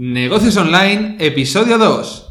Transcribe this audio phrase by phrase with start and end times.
[0.00, 2.27] Negocios Online, episodio 2.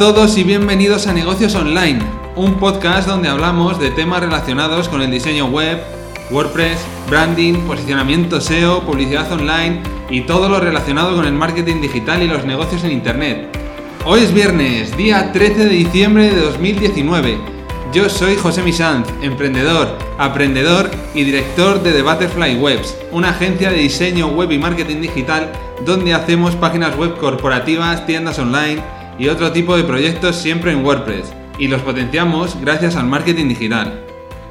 [0.00, 1.98] Todos y bienvenidos a Negocios Online,
[2.34, 5.78] un podcast donde hablamos de temas relacionados con el diseño web,
[6.30, 6.78] WordPress,
[7.10, 12.46] branding, posicionamiento SEO, publicidad online y todo lo relacionado con el marketing digital y los
[12.46, 13.54] negocios en Internet.
[14.06, 17.36] Hoy es viernes, día 13 de diciembre de 2019.
[17.92, 23.76] Yo soy José Misanz, emprendedor, aprendedor y director de The Butterfly Webs, una agencia de
[23.76, 25.52] diseño web y marketing digital
[25.84, 28.82] donde hacemos páginas web corporativas, tiendas online,
[29.20, 34.00] y otro tipo de proyectos siempre en WordPress y los potenciamos gracias al marketing digital.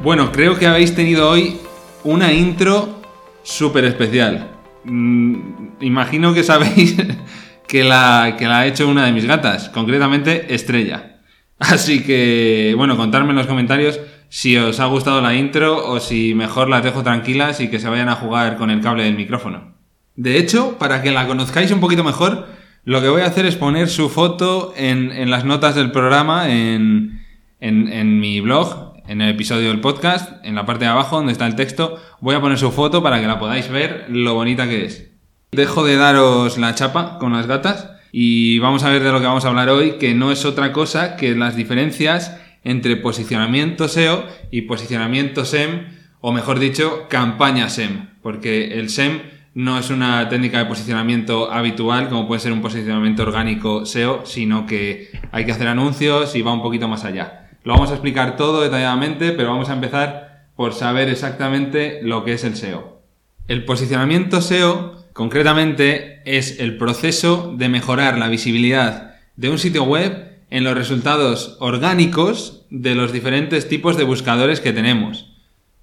[0.03, 1.57] Bueno, creo que habéis tenido hoy
[2.03, 3.01] una intro
[3.41, 4.51] súper especial.
[4.83, 5.37] Mm,
[5.81, 6.95] imagino que sabéis
[7.67, 11.19] que la, que la ha hecho una de mis gatas, concretamente Estrella.
[11.57, 16.35] Así que, bueno, contadme en los comentarios si os ha gustado la intro o si
[16.35, 19.73] mejor las dejo tranquilas y que se vayan a jugar con el cable del micrófono.
[20.15, 22.58] De hecho, para que la conozcáis un poquito mejor,
[22.89, 27.23] lo que voy a hacer es poner su foto en, las notas del programa, en,
[27.59, 31.45] en, mi blog, en el episodio del podcast, en la parte de abajo donde está
[31.45, 31.99] el texto.
[32.19, 35.07] Voy a poner su foto para que la podáis ver lo bonita que es.
[35.51, 39.27] Dejo de daros la chapa con las gatas y vamos a ver de lo que
[39.27, 44.25] vamos a hablar hoy, que no es otra cosa que las diferencias entre posicionamiento SEO
[44.49, 45.89] y posicionamiento SEM,
[46.21, 49.19] o mejor dicho, campaña SEM, porque el SEM
[49.53, 54.65] no es una técnica de posicionamiento habitual, como puede ser un posicionamiento orgánico SEO, sino
[54.65, 57.49] que hay que hacer anuncios y va un poquito más allá.
[57.63, 62.33] Lo vamos a explicar todo detalladamente, pero vamos a empezar por saber exactamente lo que
[62.33, 63.01] es el SEO.
[63.47, 70.29] El posicionamiento SEO, concretamente, es el proceso de mejorar la visibilidad de un sitio web
[70.49, 75.33] en los resultados orgánicos de los diferentes tipos de buscadores que tenemos.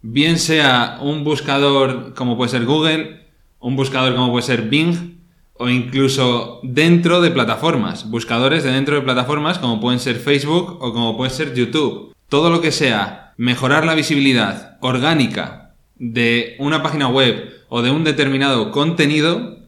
[0.02, 3.25] Bien sea un buscador como puede ser Google,
[3.66, 5.18] un buscador como puede ser Bing
[5.54, 10.92] o incluso dentro de plataformas, buscadores de dentro de plataformas como pueden ser Facebook o
[10.92, 12.14] como puede ser YouTube.
[12.28, 18.04] Todo lo que sea mejorar la visibilidad orgánica de una página web o de un
[18.04, 19.58] determinado contenido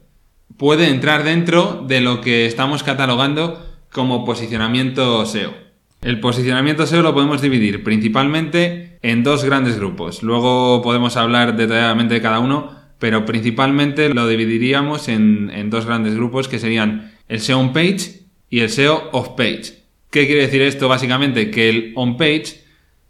[0.56, 5.54] puede entrar dentro de lo que estamos catalogando como posicionamiento SEO.
[6.02, 10.22] El posicionamiento SEO lo podemos dividir principalmente en dos grandes grupos.
[10.22, 16.48] Luego podemos hablar detalladamente de cada uno, pero principalmente lo dividiríamos en, dos grandes grupos
[16.48, 19.84] que serían el SEO on page y el SEO off page.
[20.10, 20.88] ¿Qué quiere decir esto?
[20.88, 22.62] Básicamente que el on page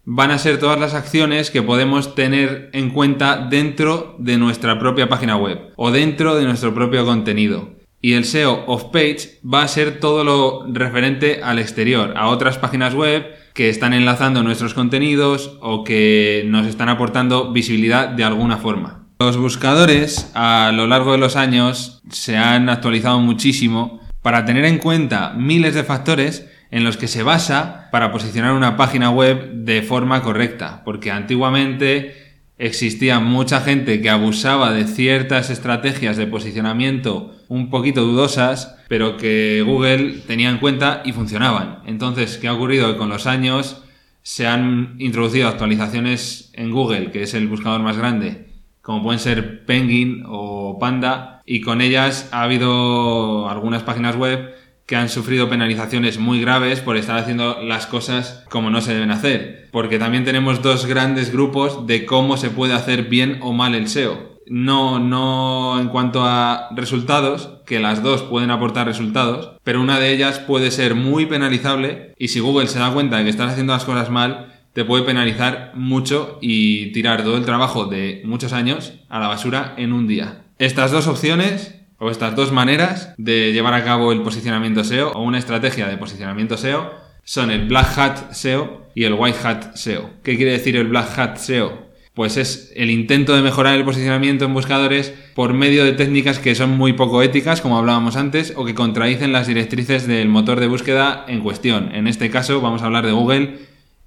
[0.05, 5.09] van a ser todas las acciones que podemos tener en cuenta dentro de nuestra propia
[5.09, 7.77] página web o dentro de nuestro propio contenido.
[8.01, 12.59] Y el SEO off page va a ser todo lo referente al exterior, a otras
[12.59, 18.59] páginas web que están enlazando nuestros contenidos o que nos están aportando visibilidad de alguna
[18.59, 19.08] forma.
[19.21, 24.79] Los buscadores a lo largo de los años se han actualizado muchísimo para tener en
[24.79, 29.83] cuenta miles de factores en los que se basa para posicionar una página web de
[29.83, 32.15] forma correcta, porque antiguamente
[32.59, 39.65] existía mucha gente que abusaba de ciertas estrategias de posicionamiento un poquito dudosas, pero que
[39.67, 41.81] Google tenía en cuenta y funcionaban.
[41.87, 42.93] Entonces, ¿qué ha ocurrido?
[42.93, 43.83] Que con los años
[44.23, 48.47] se han introducido actualizaciones en Google, que es el buscador más grande,
[48.89, 54.55] como pueden ser Penguin o Panda, y con ellas ha habido algunas páginas web
[54.87, 59.11] que han sufrido penalizaciones muy graves por estar haciendo las cosas como no se deben
[59.11, 59.69] hacer.
[59.73, 63.89] Porque también tenemos dos grandes grupos de cómo se puede hacer bien o mal el
[63.89, 64.39] SEO.
[64.47, 70.15] No, no en cuanto a resultados, que las dos pueden aportar resultados, pero una de
[70.15, 73.75] ellas puede ser muy penalizable y si Google se da cuenta de que estás haciendo
[73.75, 78.95] las cosas mal, te puede penalizar mucho y tirar todo el trabajo de muchos años
[79.09, 80.43] a la basura en un día.
[80.59, 85.23] Estas dos opciones o estas dos maneras de llevar a cabo el posicionamiento SEO o
[85.23, 86.93] una estrategia de posicionamiento SEO
[87.25, 90.11] son el Black Hat SEO y el White Hat SEO.
[90.23, 91.89] ¿Qué quiere decir el Black Hat SEO?
[92.15, 96.57] Pues es el intento de mejorar el posicionamiento en buscadores por medio de técnicas que
[96.57, 100.67] son muy poco éticas, como hablábamos antes, o que contradicen las directrices del motor de
[100.67, 101.95] búsqueda en cuestión.
[101.95, 103.59] En este caso vamos a hablar de Google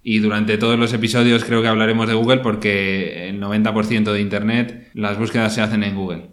[0.04, 4.90] y durante todos los episodios creo que hablaremos de Google porque el 90% de Internet
[4.94, 6.28] las búsquedas se hacen en Google.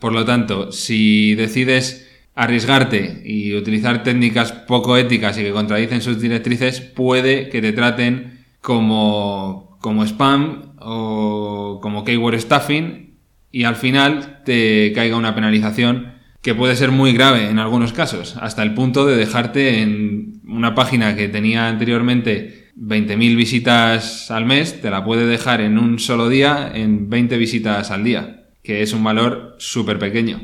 [0.00, 6.20] Por lo tanto, si decides arriesgarte y utilizar técnicas poco éticas y que contradicen sus
[6.20, 13.14] directrices, puede que te traten como, como spam o como keyword stuffing
[13.52, 18.36] y al final te caiga una penalización que puede ser muy grave en algunos casos,
[18.40, 24.80] hasta el punto de dejarte en una página que tenía anteriormente 20.000 visitas al mes,
[24.80, 28.92] te la puede dejar en un solo día en 20 visitas al día, que es
[28.92, 30.40] un valor súper pequeño.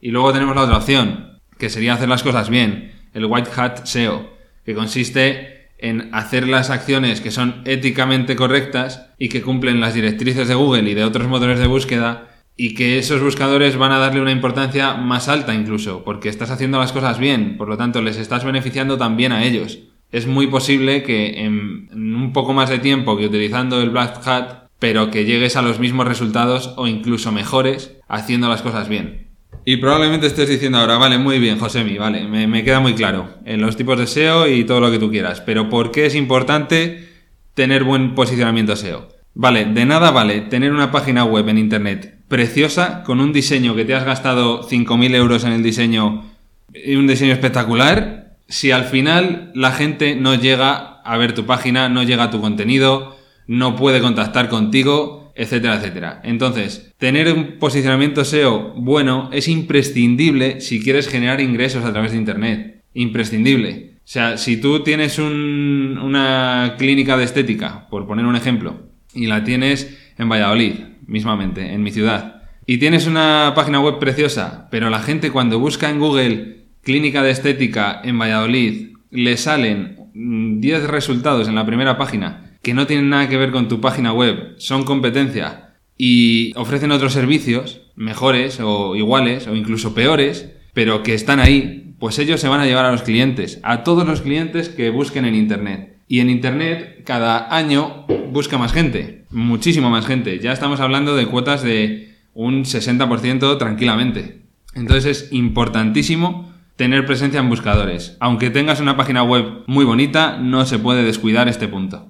[0.00, 3.84] Y luego tenemos la otra opción, que sería hacer las cosas bien, el White Hat
[3.84, 4.30] SEO,
[4.64, 10.48] que consiste en hacer las acciones que son éticamente correctas y que cumplen las directrices
[10.48, 14.20] de Google y de otros motores de búsqueda y que esos buscadores van a darle
[14.20, 18.18] una importancia más alta incluso, porque estás haciendo las cosas bien, por lo tanto les
[18.18, 19.78] estás beneficiando también a ellos.
[20.12, 24.68] Es muy posible que en, un poco más de tiempo que utilizando el Black Hat,
[24.78, 29.28] pero que llegues a los mismos resultados o incluso mejores haciendo las cosas bien.
[29.64, 33.28] Y probablemente estés diciendo ahora, vale, muy bien, Josemi, vale, me, me queda muy claro
[33.44, 36.14] en los tipos de SEO y todo lo que tú quieras, pero ¿por qué es
[36.14, 37.08] importante
[37.54, 39.08] tener buen posicionamiento SEO?
[39.34, 43.84] Vale, de nada vale tener una página web en Internet preciosa, con un diseño que
[43.84, 46.24] te has gastado 5.000 euros en el diseño
[46.72, 48.19] y un diseño espectacular,
[48.50, 52.40] si al final la gente no llega a ver tu página, no llega a tu
[52.40, 53.16] contenido,
[53.46, 56.20] no puede contactar contigo, etcétera, etcétera.
[56.24, 62.18] Entonces, tener un posicionamiento SEO bueno es imprescindible si quieres generar ingresos a través de
[62.18, 62.82] Internet.
[62.92, 63.94] Imprescindible.
[63.98, 68.82] O sea, si tú tienes una clínica de estética, por poner un ejemplo,
[69.14, 70.74] y la tienes en Valladolid,
[71.06, 75.88] mismamente, en mi ciudad, y tienes una página web preciosa, pero la gente cuando busca
[75.88, 76.59] en Google
[76.90, 82.88] clínica de estética en Valladolid, le salen 10 resultados en la primera página que no
[82.88, 88.58] tienen nada que ver con tu página web, son competencia y ofrecen otros servicios mejores
[88.60, 92.86] o iguales o incluso peores, pero que están ahí, pues ellos se van a llevar
[92.86, 95.96] a los clientes, a todos los clientes que busquen en Internet.
[96.08, 100.40] Y en Internet cada año busca más gente, muchísimo más gente.
[100.40, 104.40] Ya estamos hablando de cuotas de un 60% tranquilamente.
[104.74, 106.49] Entonces es importantísimo
[106.80, 108.16] tener presencia en buscadores.
[108.20, 112.08] Aunque tengas una página web muy bonita, no se puede descuidar este punto.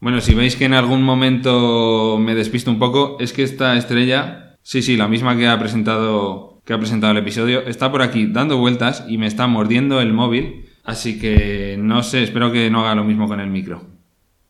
[0.00, 4.56] Bueno, si veis que en algún momento me despisto un poco, es que esta estrella,
[4.62, 8.26] sí, sí, la misma que ha presentado que ha presentado el episodio, está por aquí
[8.26, 12.80] dando vueltas y me está mordiendo el móvil, así que no sé, espero que no
[12.80, 13.84] haga lo mismo con el micro.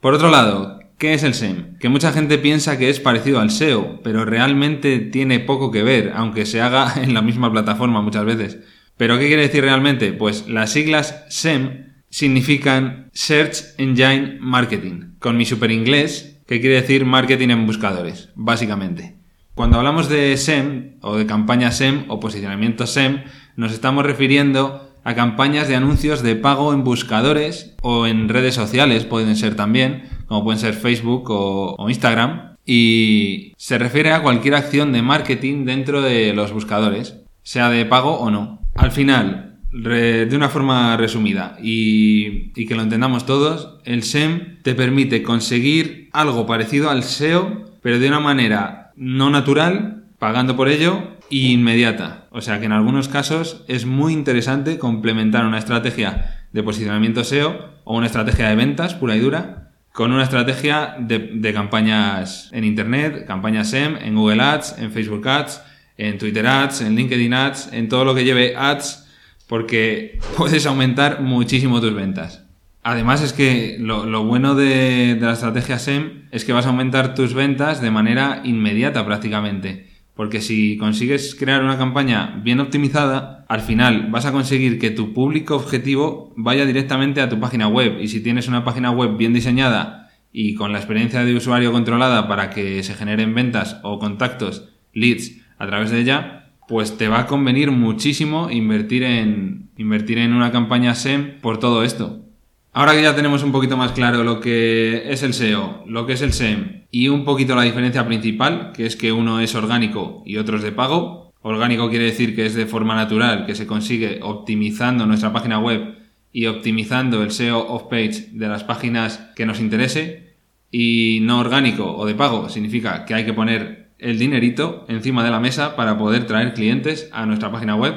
[0.01, 1.79] Por otro lado, ¿Qué es el SEM?
[1.79, 6.13] Que mucha gente piensa que es parecido al SEO, pero realmente tiene poco que ver,
[6.15, 8.59] aunque se haga en la misma plataforma muchas veces.
[9.01, 10.13] ¿Pero qué quiere decir realmente?
[10.13, 17.07] Pues las siglas SEM significan Search Engine Marketing, con mi super inglés, que quiere decir
[17.07, 19.17] marketing en buscadores, básicamente.
[19.55, 23.23] Cuando hablamos de SEM o de campaña SEM o posicionamiento SEM,
[23.57, 29.07] nos estamos refiriendo a campañas de anuncios de pago en buscadores o en redes sociales,
[29.07, 34.93] pueden ser también, como pueden ser Facebook o, Instagram, y se refiere a cualquier acción
[34.93, 38.60] de marketing dentro de los buscadores, sea de pago o no.
[38.75, 45.23] Al final, de una forma resumida y, que lo entendamos todos, el SEM te permite
[45.23, 51.53] conseguir algo parecido al SEO, pero de una manera no natural, pagando por ello, e
[51.53, 52.27] inmediata.
[52.31, 57.71] O sea que en algunos casos es muy interesante complementar una estrategia de posicionamiento SEO
[57.85, 59.61] o una estrategia de ventas pura y dura
[59.93, 65.63] con una estrategia de, campañas en Internet, campañas SEM, en Google Ads, en Facebook Ads,
[66.01, 69.07] en Twitter Ads, en LinkedIn Ads, en todo lo que lleve Ads,
[69.47, 72.47] porque puedes aumentar muchísimo tus ventas.
[72.83, 77.15] Además es que lo, bueno de, de la estrategia SEM es que vas a aumentar
[77.15, 79.91] tus ventas de manera inmediata prácticamente.
[80.15, 85.13] Porque si consigues crear una campaña bien optimizada, al final vas a conseguir que tu
[85.13, 87.99] público objetivo vaya directamente a tu página web.
[88.01, 92.29] Y si tienes una página web bien diseñada y con la experiencia de usuario controlada
[92.29, 97.21] para que se generen ventas o contactos, leads a través de ella, pues te va
[97.21, 102.25] a convenir muchísimo invertir en, invertir en una campaña SEM por todo esto.
[102.73, 106.15] Ahora que ya tenemos un poquito más claro lo que es el SEO, lo que
[106.15, 110.23] es el SEM y un poquito la diferencia principal, que es que uno es orgánico
[110.25, 111.35] y otro es de pago.
[111.43, 115.99] Orgánico quiere decir que es de forma natural, que se consigue optimizando nuestra página web
[116.33, 120.37] y optimizando el SEO off-page de las páginas que nos interese.
[120.71, 125.31] Y no orgánico o de pago significa que hay que poner el dinerito encima de
[125.31, 127.95] la mesa para poder traer clientes a nuestra página web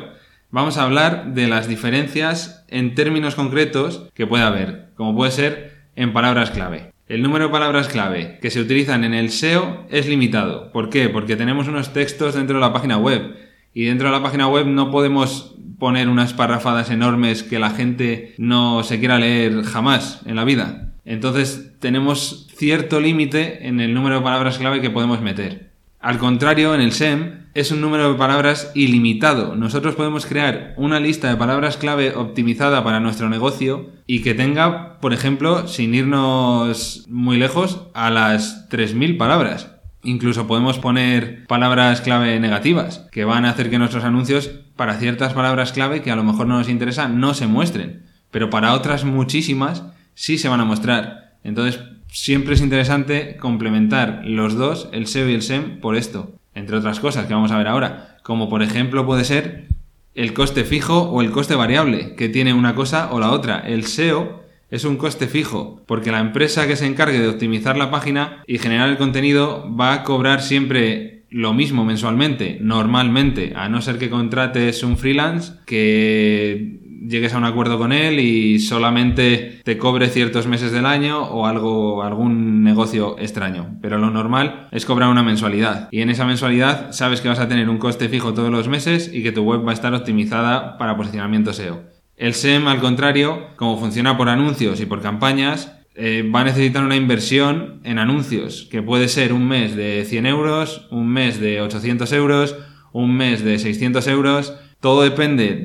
[0.53, 5.81] vamos a hablar de las diferencias en términos concretos que puede haber, como puede ser
[5.95, 6.93] en palabras clave.
[7.07, 10.71] El número de palabras clave que se utilizan en el SEO es limitado.
[10.71, 11.09] ¿Por qué?
[11.09, 13.35] Porque tenemos unos textos dentro de la página web
[13.73, 18.35] Y dentro de la página web no podemos poner unas parrafadas enormes que la gente
[18.37, 20.93] no se quiera leer jamás en la vida.
[21.03, 25.72] Entonces tenemos cierto límite en el número de palabras clave que podemos meter.
[26.03, 29.55] Al contrario, en el SEM es un número de palabras ilimitado.
[29.55, 34.99] Nosotros podemos crear una lista de palabras clave optimizada para nuestro negocio y que tenga,
[34.99, 39.71] por ejemplo, sin irnos muy lejos, a las 3.000 palabras.
[40.03, 45.31] Incluso podemos poner palabras clave negativas que van a hacer que nuestros anuncios para ciertas
[45.31, 49.05] palabras clave que a lo mejor no nos interesan no se muestren, pero para otras
[49.05, 49.83] muchísimas
[50.15, 51.37] sí se van a mostrar.
[51.45, 51.79] Entonces,
[52.13, 56.99] siempre es interesante complementar los dos, el SEO y el SEM, por esto, entre otras
[56.99, 59.65] cosas que vamos a ver ahora, como por ejemplo puede ser
[60.13, 63.59] el coste fijo o el coste variable, que tiene una cosa o la otra.
[63.59, 67.89] El SEO es un coste fijo, porque la empresa que se encargue de optimizar la
[67.89, 73.81] página y generar el contenido va a cobrar siempre lo mismo mensualmente, normalmente, a no
[73.81, 79.77] ser que contrates un freelance que llegues a un acuerdo con él y solamente te
[79.77, 83.77] cobre ciertos meses del año o algo, algún negocio extraño.
[83.81, 85.89] Pero lo normal es cobrar una mensualidad.
[85.91, 89.09] Y en esa mensualidad sabes que vas a tener un coste fijo todos los meses
[89.13, 91.83] y que tu web va a estar optimizada para posicionamiento SEO.
[92.15, 96.83] El SEM, al contrario, como funciona por anuncios y por campañas, eh, va a necesitar
[96.83, 101.61] una inversión en anuncios, que puede ser un mes de 100 euros, un mes de
[101.61, 102.55] 800 euros,
[102.91, 104.53] un mes de 600 euros
[104.83, 105.55] todo depende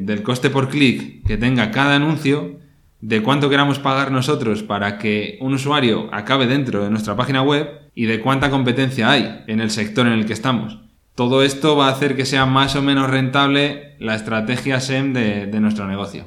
[0.00, 2.58] del coste por clic que tenga cada anuncio,
[3.02, 7.68] de cuánto queramos pagar nosotros para que un usuario acabe dentro de nuestra página web
[7.94, 10.78] y de cuánta competencia hay en el sector en el que estamos.
[11.14, 15.60] Todo esto va a hacer que sea más o menos rentable la estrategia SEM de,
[15.60, 16.24] nuestro negocio.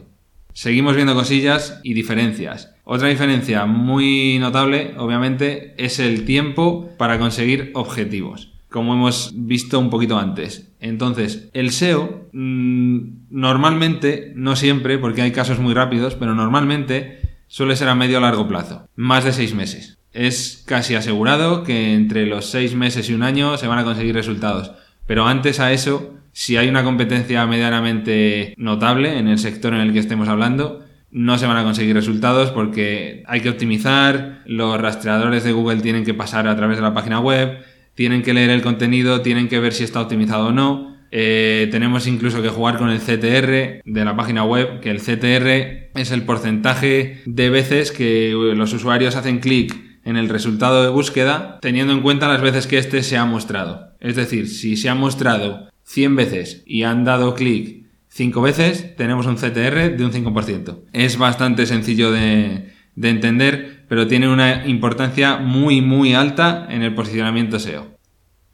[0.53, 2.75] Seguimos viendo cosillas y diferencias.
[2.83, 9.91] Otra diferencia muy notable, obviamente, es el tiempo para conseguir objetivos como hemos visto un
[9.91, 10.73] poquito antes.
[10.79, 17.75] Entonces, el SEO mm, normalmente, no siempre, porque hay casos muy rápidos, pero normalmente suele
[17.75, 19.99] ser a medio o largo plazo, más de seis meses.
[20.11, 24.15] Es casi asegurado que entre los seis meses y un año se van a conseguir
[24.15, 24.71] resultados.
[25.05, 29.93] Pero antes a eso, si hay una competencia medianamente notable en el sector en el
[29.93, 35.43] que estemos hablando, no se van a conseguir resultados porque hay que optimizar, los rastreadores
[35.43, 37.59] de Google tienen que pasar a través de la página web,
[37.95, 40.93] tienen que leer el contenido, tienen que ver si está optimizado o no.
[41.11, 45.91] Eh, tenemos incluso que jugar con el CTR de la página web, que el CTR
[45.99, 51.59] es el porcentaje de veces que los usuarios hacen clic en el resultado de búsqueda
[51.61, 53.93] teniendo en cuenta las veces que este se ha mostrado.
[53.99, 59.25] Es decir, si se ha mostrado 100 veces y han dado clic 5 veces, tenemos
[59.25, 60.81] un CTR de un 5%.
[60.93, 66.93] Es bastante sencillo de, de entender, pero tiene una importancia muy muy alta en el
[66.93, 67.97] posicionamiento SEO.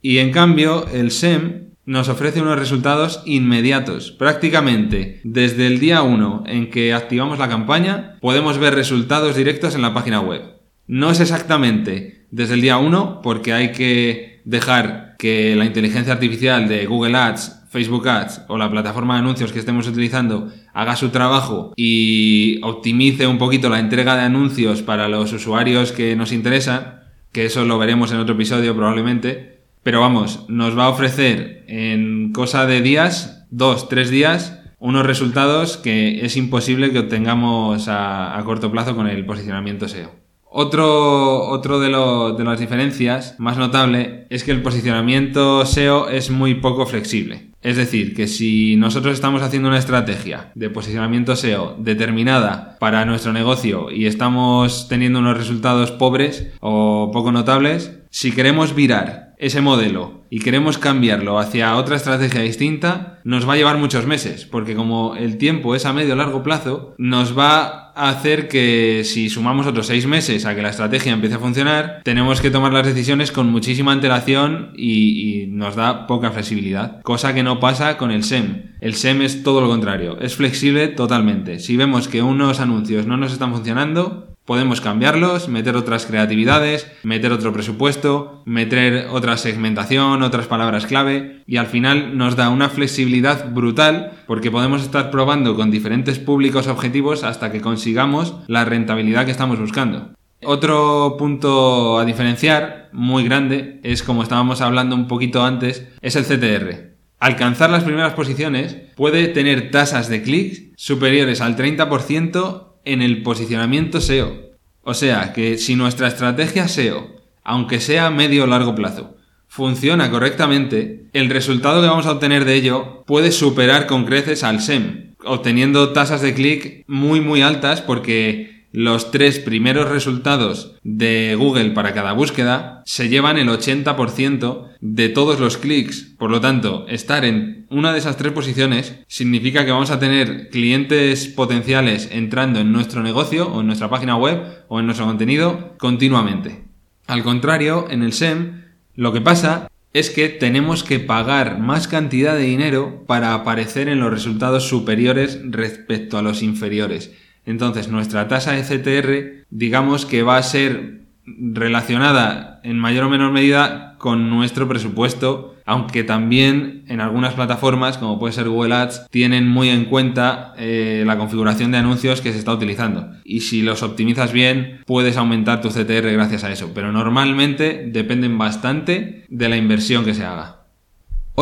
[0.01, 4.11] Y en cambio, el SEM nos ofrece unos resultados inmediatos.
[4.11, 9.81] Prácticamente desde el día 1 en que activamos la campaña, podemos ver resultados directos en
[9.81, 10.43] la página web.
[10.85, 16.67] No es exactamente desde el día 1 porque hay que dejar que la inteligencia artificial
[16.67, 21.09] de Google Ads Facebook Ads o la plataforma de anuncios que estemos utilizando haga su
[21.09, 27.01] trabajo y optimice un poquito la entrega de anuncios para los usuarios que nos interesan,
[27.31, 32.33] que eso lo veremos en otro episodio probablemente, pero vamos, nos va a ofrecer en
[32.33, 38.71] cosa de días, dos, tres días, unos resultados que es imposible que obtengamos a, corto
[38.71, 40.11] plazo con el posicionamiento SEO.
[40.51, 46.55] Otro, otro de, de, las diferencias más notable es que el posicionamiento SEO es muy
[46.55, 47.48] poco flexible.
[47.61, 53.33] Es decir, que si nosotros estamos haciendo una estrategia de posicionamiento SEO determinada para nuestro
[53.33, 60.25] negocio y estamos teniendo unos resultados pobres o poco notables, si queremos virar ese modelo
[60.29, 65.15] y queremos cambiarlo hacia otra estrategia distinta, nos va a llevar muchos meses, porque como
[65.15, 69.65] el tiempo es a medio o largo plazo, nos va a hacer que si sumamos
[69.65, 73.31] otros seis meses a que la estrategia empiece a funcionar, tenemos que tomar las decisiones
[73.31, 78.23] con muchísima antelación y, y nos da poca flexibilidad, cosa que no pasa con el
[78.23, 78.75] SEM.
[78.81, 81.59] El SEM es todo lo contrario, es flexible totalmente.
[81.59, 87.31] Si vemos que unos anuncios no nos están funcionando, Podemos cambiarlos, meter otras creatividades, meter
[87.31, 93.51] otro presupuesto, meter otra segmentación, otras palabras clave y al final nos da una flexibilidad
[93.51, 99.31] brutal porque podemos estar probando con diferentes públicos objetivos hasta que consigamos la rentabilidad que
[99.31, 100.15] estamos buscando.
[100.41, 106.25] Otro punto a diferenciar muy grande es como estábamos hablando un poquito antes, es el
[106.25, 106.95] CTR.
[107.19, 114.01] Alcanzar las primeras posiciones puede tener tasas de clics superiores al 30% en el posicionamiento
[114.01, 114.49] SEO.
[114.83, 119.15] O sea que si nuestra estrategia SEO, aunque sea a medio o largo plazo,
[119.47, 124.61] funciona correctamente, el resultado que vamos a obtener de ello puede superar con creces al
[124.61, 131.71] SEM, obteniendo tasas de clic muy muy altas porque los tres primeros resultados de Google
[131.71, 136.15] para cada búsqueda se llevan el 80% de todos los clics.
[136.17, 140.49] Por lo tanto, estar en una de esas tres posiciones significa que vamos a tener
[140.49, 145.75] clientes potenciales entrando en nuestro negocio o en nuestra página web o en nuestro contenido
[145.77, 146.63] continuamente.
[147.07, 148.63] Al contrario, en el SEM,
[148.95, 153.99] lo que pasa es que tenemos que pagar más cantidad de dinero para aparecer en
[153.99, 157.11] los resultados superiores respecto a los inferiores.
[157.49, 163.31] Entonces, nuestra tasa de CTR, digamos que va a ser relacionada en mayor o menor
[163.31, 169.47] medida con nuestro presupuesto, aunque también en algunas plataformas, como puede ser Google Ads, tienen
[169.47, 173.13] muy en cuenta eh, la configuración de anuncios que se está utilizando.
[173.23, 178.37] Y si los optimizas bien, puedes aumentar tu CTR gracias a eso, pero normalmente dependen
[178.37, 180.58] bastante de la inversión que se haga.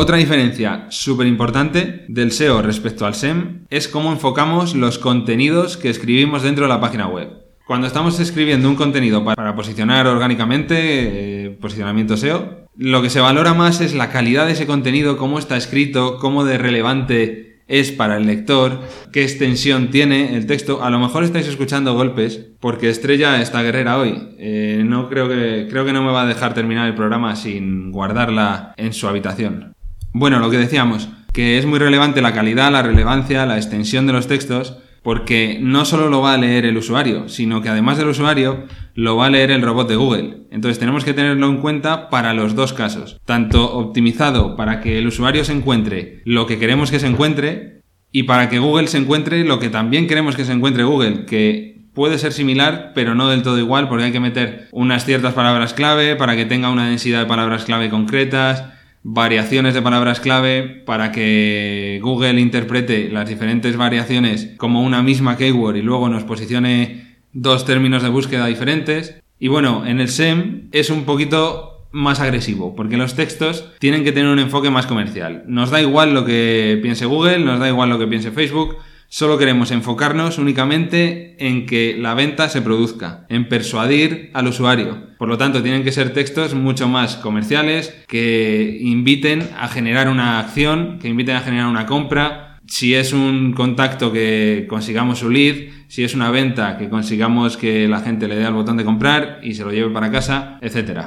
[0.00, 5.90] Otra diferencia súper importante del SEO respecto al SEM es cómo enfocamos los contenidos que
[5.90, 7.30] escribimos dentro de la página web.
[7.66, 13.54] Cuando estamos escribiendo un contenido para posicionar orgánicamente, eh, posicionamiento SEO, lo que se valora
[13.54, 18.18] más es la calidad de ese contenido, cómo está escrito, cómo de relevante es para
[18.18, 18.80] el lector,
[19.12, 20.84] qué extensión tiene el texto.
[20.84, 24.36] A lo mejor estáis escuchando golpes porque Estrella está guerrera hoy.
[24.38, 27.90] Eh, no creo que creo que no me va a dejar terminar el programa sin
[27.90, 29.74] guardarla en su habitación.
[30.12, 34.12] Bueno, lo que decíamos, que es muy relevante la calidad, la relevancia, la extensión de
[34.12, 38.08] los textos, porque no solo lo va a leer el usuario, sino que además del
[38.08, 40.42] usuario lo va a leer el robot de Google.
[40.50, 45.06] Entonces tenemos que tenerlo en cuenta para los dos casos, tanto optimizado para que el
[45.06, 49.44] usuario se encuentre lo que queremos que se encuentre y para que Google se encuentre
[49.44, 53.42] lo que también queremos que se encuentre Google, que puede ser similar, pero no del
[53.42, 57.20] todo igual, porque hay que meter unas ciertas palabras clave para que tenga una densidad
[57.20, 58.64] de palabras clave concretas,
[59.02, 65.76] variaciones de palabras clave para que Google interprete las diferentes variaciones como una misma keyword
[65.76, 69.20] y luego nos posicione dos términos de búsqueda diferentes.
[69.38, 74.12] Y bueno, en el SEM es un poquito más agresivo, porque los textos tienen que
[74.12, 75.44] tener un enfoque más comercial.
[75.46, 78.76] Nos da igual lo que piense Google, nos da igual lo que piense Facebook,
[79.10, 85.08] Solo queremos enfocarnos únicamente en que la venta se produzca, en persuadir al usuario.
[85.16, 90.38] Por lo tanto, tienen que ser textos mucho más comerciales, que inviten a generar una
[90.38, 92.58] acción, que inviten a generar una compra.
[92.66, 97.88] Si es un contacto que consigamos su lead, si es una venta que consigamos que
[97.88, 101.00] la gente le dé al botón de comprar y se lo lleve para casa, etc.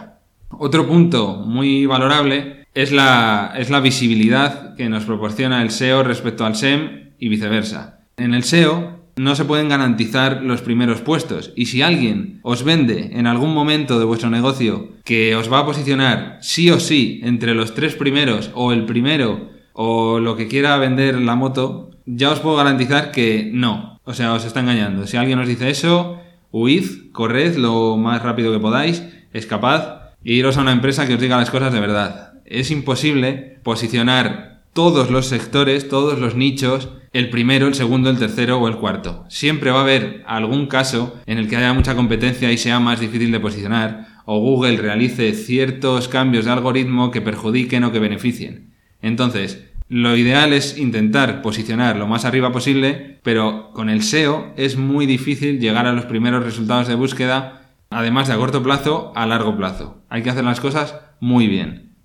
[0.50, 6.46] Otro punto muy valorable es la, es la visibilidad que nos proporciona el SEO respecto
[6.46, 8.02] al SEM y viceversa.
[8.18, 13.12] En el SEO no se pueden garantizar los primeros puestos y si alguien os vende
[13.14, 17.54] en algún momento de vuestro negocio que os va a posicionar sí o sí entre
[17.54, 22.40] los tres primeros o el primero o lo que quiera vender la moto, ya os
[22.40, 24.00] puedo garantizar que no.
[24.04, 25.08] O sea, os está engañando.
[25.08, 26.20] Si alguien os dice eso,
[26.52, 31.22] huid, corred lo más rápido que podáis, escapad e iros a una empresa que os
[31.22, 32.34] diga las cosas de verdad.
[32.46, 38.60] Es imposible posicionar todos los sectores, todos los nichos el primero, el segundo, el tercero
[38.60, 39.26] o el cuarto.
[39.28, 43.00] Siempre va a haber algún caso en el que haya mucha competencia y sea más
[43.00, 48.74] difícil de posicionar, o Google realice ciertos cambios de algoritmo que perjudiquen o que beneficien.
[49.02, 54.78] Entonces, lo ideal es intentar posicionar lo más arriba posible, pero con el SEO es
[54.78, 59.26] muy difícil llegar a los primeros resultados de búsqueda, además de a corto plazo, a
[59.26, 60.02] largo plazo.
[60.08, 61.98] Hay que hacer las cosas muy bien.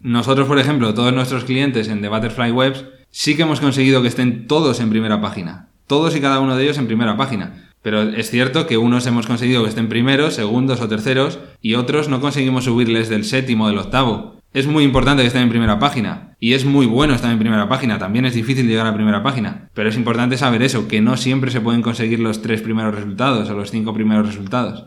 [0.00, 4.08] Nosotros, por ejemplo, todos nuestros clientes en The Butterfly Webs sí que hemos conseguido que
[4.08, 5.68] estén todos en primera página.
[5.86, 7.70] Todos y cada uno de ellos en primera página.
[7.82, 12.08] Pero es cierto que unos hemos conseguido que estén primeros, segundos o terceros, y otros
[12.08, 14.40] no conseguimos subirles del séptimo o del octavo.
[14.52, 16.34] Es muy importante que estén en primera página.
[16.40, 17.98] Y es muy bueno estar en primera página.
[17.98, 19.70] También es difícil llegar a primera página.
[19.74, 23.48] Pero es importante saber eso, que no siempre se pueden conseguir los tres primeros resultados
[23.50, 24.86] o los cinco primeros resultados.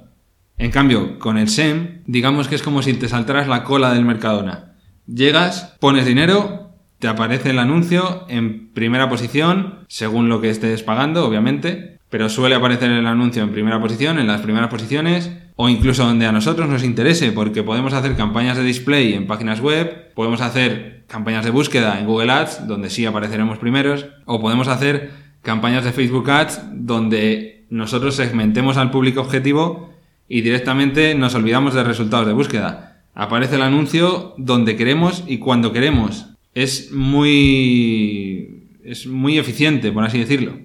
[0.58, 4.04] En cambio, con el SEM, digamos que es como si te saltaras la cola del
[4.04, 4.74] Mercadona.
[5.08, 6.69] Llegas, pones dinero,
[7.00, 12.56] te aparece el anuncio en primera posición, según lo que estés pagando, obviamente, pero suele
[12.56, 16.68] aparecer el anuncio en primera posición, en las primeras posiciones, o incluso donde a nosotros
[16.68, 21.52] nos interese, porque podemos hacer campañas de display en páginas web, podemos hacer campañas de
[21.52, 26.62] búsqueda en Google Ads, donde sí apareceremos primeros, o podemos hacer campañas de Facebook Ads,
[26.74, 29.94] donde nosotros segmentemos al público objetivo
[30.28, 33.04] y directamente nos olvidamos de resultados de búsqueda.
[33.16, 40.20] Aparece el anuncio donde queremos y cuando queremos es muy, es muy eficiente, por así
[40.20, 40.58] decirlo.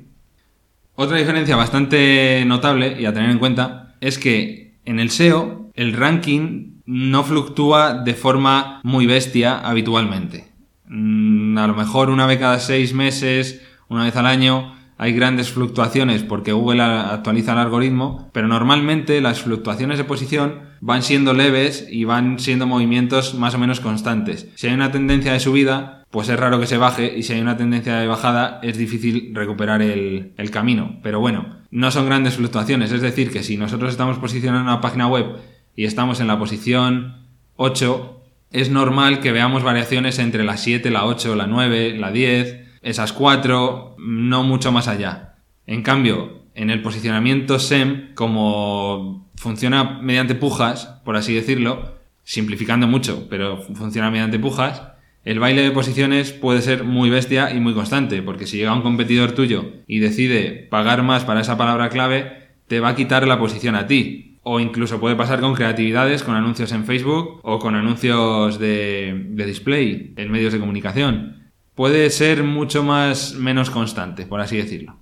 [0.96, 5.92] Otra diferencia bastante notable y a tener en cuenta es que en el SEO el
[5.92, 10.52] ranking no fluctúa de forma muy bestia habitualmente.
[10.86, 15.50] Mm, a lo mejor una vez cada seis meses, una vez al año, hay grandes
[15.50, 21.86] fluctuaciones porque Google actualiza el algoritmo, pero normalmente las fluctuaciones de posición van siendo leves
[21.90, 24.48] y van siendo movimientos más o menos constantes.
[24.54, 27.40] Si hay una tendencia de subida, pues es raro que se baje y si hay
[27.40, 31.00] una tendencia de bajada es difícil recuperar el, camino.
[31.02, 35.08] Pero bueno, no son grandes fluctuaciones, es decir, que si nosotros estamos posicionando una página
[35.08, 35.38] web
[35.74, 37.16] y estamos en la posición
[37.56, 38.20] 8,
[38.52, 43.12] es normal que veamos variaciones entre la 7, la 8, la 9, la 10, esas
[43.12, 45.36] 4, no mucho más allá.
[45.66, 53.26] En cambio, en el posicionamiento SEM, como funciona mediante pujas, por así decirlo, simplificando mucho,
[53.28, 54.82] pero funciona mediante pujas,
[55.24, 58.82] el baile de posiciones puede ser muy bestia y muy constante, porque si llega un
[58.82, 63.38] competidor tuyo y decide pagar más para esa palabra clave, te va a quitar la
[63.38, 64.38] posición a ti.
[64.42, 70.12] O incluso puede pasar con creatividades, con anuncios en Facebook o con anuncios de, display
[70.16, 71.43] en medios de comunicación.
[71.74, 74.96] Puede ser mucho más menos constante, por así decirlo.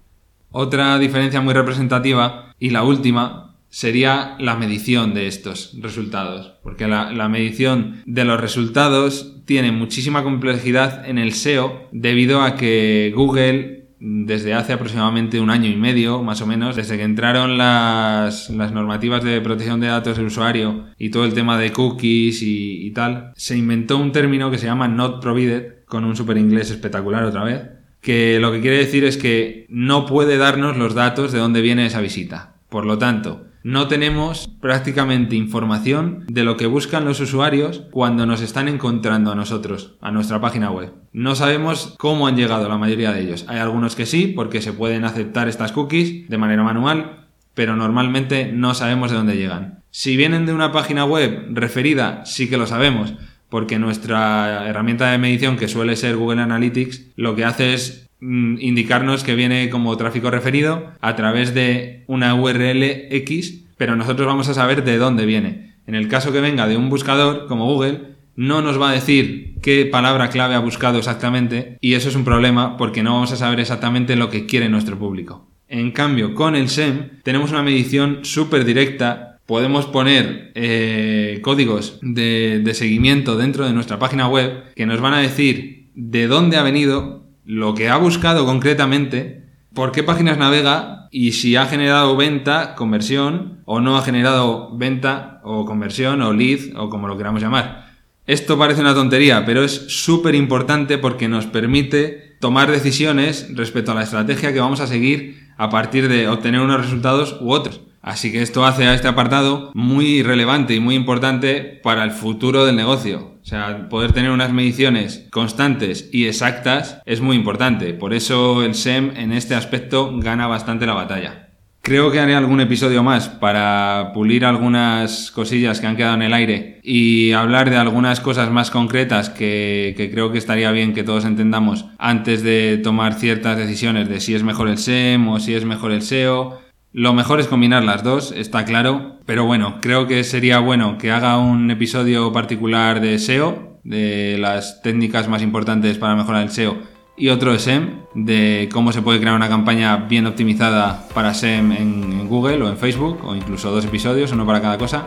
[0.50, 6.54] Otra diferencia muy representativa, y la última, sería la medición de estos resultados.
[6.62, 12.56] Porque la, la, medición de los resultados tiene muchísima complejidad en el SEO debido a
[12.56, 17.56] que Google desde hace aproximadamente un año y medio, más o menos, desde que entraron
[17.56, 22.90] las, normativas de protección de datos del usuario y todo el tema de cookies y,
[22.90, 27.22] tal, se inventó un término que se llama not provided, con un super inglés espectacular
[27.22, 27.68] otra vez,
[28.00, 31.84] que lo que quiere decir es que no puede darnos los datos de dónde viene
[31.84, 32.54] esa visita.
[32.70, 38.40] Por lo tanto, no tenemos prácticamente información de lo que buscan los usuarios cuando nos
[38.40, 40.94] están encontrando a nosotros, a nuestra página web.
[41.12, 43.44] No sabemos cómo han llegado la mayoría de ellos.
[43.46, 48.50] Hay algunos que sí, porque se pueden aceptar estas cookies de manera manual, pero normalmente
[48.50, 49.82] no sabemos de dónde llegan.
[49.90, 53.12] Si vienen de una página web referida, sí que lo sabemos,
[53.52, 58.58] porque nuestra herramienta de medición, que suele ser Google Analytics, lo que hace es Mm,
[58.60, 64.48] indicarnos que viene como tráfico referido a través de una URL X, pero nosotros vamos
[64.48, 65.74] a saber de dónde viene.
[65.88, 69.56] En el caso que venga de un buscador como Google, no nos va a decir
[69.60, 73.36] qué palabra clave ha buscado exactamente y eso es un problema porque no vamos a
[73.36, 75.48] saber exactamente lo que quiere nuestro público.
[75.66, 79.31] En cambio, con el SEM tenemos una medición súper directa.
[79.46, 85.14] Podemos poner eh, códigos de, de seguimiento dentro de nuestra página web que nos van
[85.14, 91.08] a decir de dónde ha venido, lo que ha buscado concretamente, por qué páginas navega
[91.10, 96.76] y si ha generado venta, conversión, o no ha generado venta o conversión o lead
[96.76, 97.92] o como lo queramos llamar.
[98.26, 103.94] Esto parece una tontería, pero es súper importante porque nos permite tomar decisiones respecto a
[103.94, 107.80] la estrategia que vamos a seguir a partir de obtener unos resultados u otros.
[108.02, 112.66] Así que esto hace a este apartado muy relevante y muy importante para el futuro
[112.66, 113.38] del negocio.
[113.40, 117.94] O sea, poder tener unas mediciones constantes y exactas es muy importante.
[117.94, 121.48] Por eso el SEM en este aspecto gana bastante la batalla.
[121.84, 126.32] Creo que haré algún episodio más para pulir algunas cosillas que han quedado en el
[126.32, 131.02] aire y hablar de algunas cosas más concretas que, que, creo que estaría bien que
[131.02, 135.54] todos entendamos antes de tomar ciertas decisiones de si es mejor el SEM o si
[135.54, 136.60] es mejor el SEO
[136.92, 141.10] lo mejor es combinar las dos, está claro, pero bueno, creo que sería bueno que
[141.10, 146.76] haga un episodio particular de SEO, de las técnicas más importantes para mejorar el SEO,
[147.16, 151.72] y otro de SEM, de cómo se puede crear una campaña bien optimizada para SEM
[151.72, 155.06] en, Google o en Facebook, o incluso dos episodios, uno para cada cosa.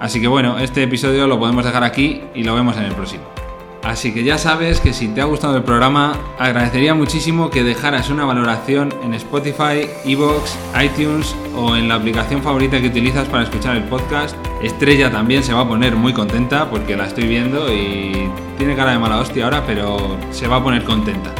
[0.00, 3.43] Así que bueno, este episodio lo podemos dejar aquí y lo vemos en el próximo.
[3.84, 8.08] Así que ya sabes que si te ha gustado el programa, agradecería muchísimo que dejaras
[8.08, 13.76] una valoración en Spotify, Evox, iTunes o en la aplicación favorita que utilizas para escuchar
[13.76, 14.34] el podcast.
[14.62, 18.92] Estrella también se va a poner muy contenta porque la estoy viendo y tiene cara
[18.92, 21.30] de mala hostia ahora, pero se va a poner contenta.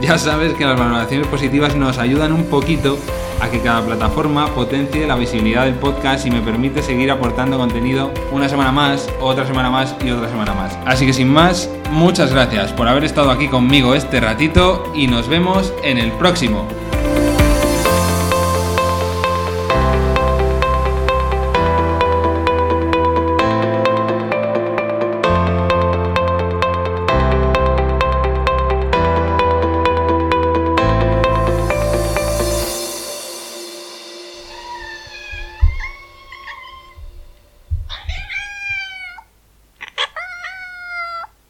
[0.00, 2.98] Ya sabes que las valoraciones positivas nos ayudan un poquito
[3.40, 8.12] a que cada plataforma potencie la visibilidad del podcast y me permite seguir aportando contenido
[8.32, 10.78] una semana más, otra semana más y otra semana más.
[10.86, 15.28] Así que sin más, muchas gracias por haber estado aquí conmigo este ratito y nos
[15.28, 16.66] vemos en el próximo.